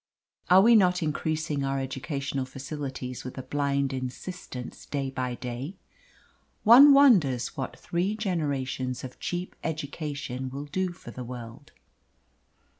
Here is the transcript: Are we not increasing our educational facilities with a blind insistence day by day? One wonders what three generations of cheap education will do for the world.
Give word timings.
Are 0.49 0.61
we 0.63 0.73
not 0.75 1.03
increasing 1.03 1.63
our 1.63 1.79
educational 1.79 2.45
facilities 2.45 3.23
with 3.23 3.37
a 3.37 3.43
blind 3.43 3.93
insistence 3.93 4.87
day 4.87 5.11
by 5.11 5.35
day? 5.35 5.75
One 6.63 6.91
wonders 6.91 7.55
what 7.55 7.77
three 7.77 8.15
generations 8.15 9.03
of 9.03 9.19
cheap 9.19 9.55
education 9.63 10.49
will 10.49 10.65
do 10.65 10.91
for 10.91 11.11
the 11.11 11.23
world. 11.23 11.71